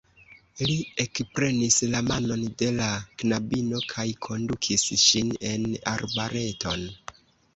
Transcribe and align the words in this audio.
Li 0.67 0.75
ekprenis 1.01 1.75
la 1.95 1.99
manon 2.05 2.45
de 2.61 2.69
la 2.79 2.87
knabino 3.23 3.81
kaj 3.91 4.07
kondukis 4.27 4.87
ŝin 5.05 5.29
en 5.51 5.67
arbareton. 5.95 6.89